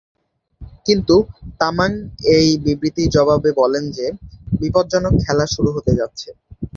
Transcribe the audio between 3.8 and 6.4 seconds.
যে "বিপজ্জনক খেলা শুরু হতে যাচ্ছে"।